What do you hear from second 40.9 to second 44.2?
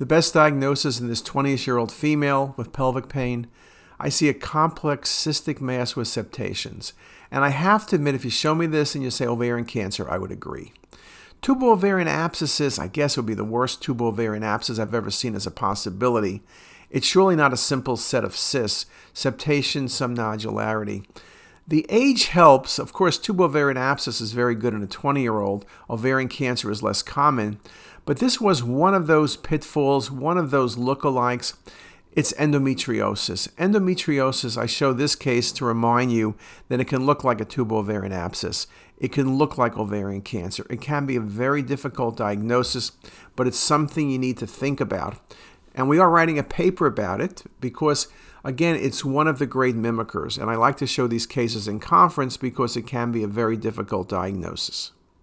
be a very difficult diagnosis, but it's something you